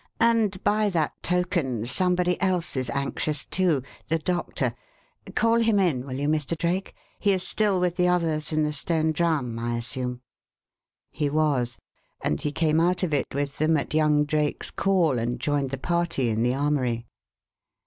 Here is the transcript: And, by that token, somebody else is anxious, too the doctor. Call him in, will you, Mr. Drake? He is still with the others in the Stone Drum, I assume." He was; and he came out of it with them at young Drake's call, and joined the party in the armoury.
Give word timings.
And, 0.19 0.63
by 0.63 0.89
that 0.89 1.13
token, 1.21 1.85
somebody 1.85 2.41
else 2.41 2.75
is 2.75 2.89
anxious, 2.89 3.45
too 3.45 3.83
the 4.07 4.17
doctor. 4.17 4.73
Call 5.35 5.57
him 5.59 5.77
in, 5.77 6.07
will 6.07 6.15
you, 6.15 6.27
Mr. 6.27 6.57
Drake? 6.57 6.95
He 7.19 7.33
is 7.33 7.45
still 7.45 7.79
with 7.79 7.97
the 7.97 8.07
others 8.07 8.51
in 8.51 8.63
the 8.63 8.73
Stone 8.73 9.11
Drum, 9.11 9.59
I 9.59 9.77
assume." 9.77 10.21
He 11.11 11.29
was; 11.29 11.77
and 12.19 12.41
he 12.41 12.51
came 12.51 12.79
out 12.79 13.03
of 13.03 13.13
it 13.13 13.27
with 13.31 13.59
them 13.59 13.77
at 13.77 13.93
young 13.93 14.25
Drake's 14.25 14.71
call, 14.71 15.19
and 15.19 15.39
joined 15.39 15.69
the 15.69 15.77
party 15.77 16.29
in 16.29 16.41
the 16.41 16.55
armoury. 16.55 17.05